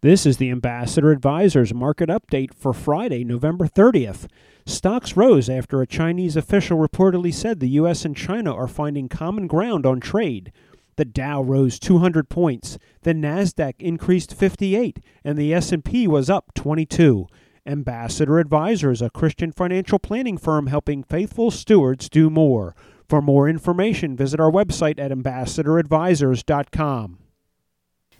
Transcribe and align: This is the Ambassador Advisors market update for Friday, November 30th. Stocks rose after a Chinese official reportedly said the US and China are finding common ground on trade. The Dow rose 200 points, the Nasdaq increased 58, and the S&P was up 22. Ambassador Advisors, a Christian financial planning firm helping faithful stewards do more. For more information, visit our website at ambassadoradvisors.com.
This 0.00 0.24
is 0.24 0.36
the 0.36 0.52
Ambassador 0.52 1.10
Advisors 1.10 1.74
market 1.74 2.08
update 2.08 2.54
for 2.54 2.72
Friday, 2.72 3.24
November 3.24 3.66
30th. 3.66 4.28
Stocks 4.64 5.16
rose 5.16 5.50
after 5.50 5.82
a 5.82 5.88
Chinese 5.88 6.36
official 6.36 6.78
reportedly 6.78 7.34
said 7.34 7.58
the 7.58 7.70
US 7.70 8.04
and 8.04 8.16
China 8.16 8.54
are 8.54 8.68
finding 8.68 9.08
common 9.08 9.48
ground 9.48 9.84
on 9.84 9.98
trade. 9.98 10.52
The 10.94 11.04
Dow 11.04 11.42
rose 11.42 11.80
200 11.80 12.28
points, 12.28 12.78
the 13.02 13.12
Nasdaq 13.12 13.74
increased 13.80 14.32
58, 14.32 15.00
and 15.24 15.36
the 15.36 15.52
S&P 15.52 16.06
was 16.06 16.30
up 16.30 16.54
22. 16.54 17.26
Ambassador 17.66 18.38
Advisors, 18.38 19.02
a 19.02 19.10
Christian 19.10 19.50
financial 19.50 19.98
planning 19.98 20.38
firm 20.38 20.68
helping 20.68 21.02
faithful 21.02 21.50
stewards 21.50 22.08
do 22.08 22.30
more. 22.30 22.76
For 23.08 23.20
more 23.20 23.48
information, 23.48 24.16
visit 24.16 24.38
our 24.38 24.52
website 24.52 25.00
at 25.00 25.10
ambassadoradvisors.com. 25.10 27.18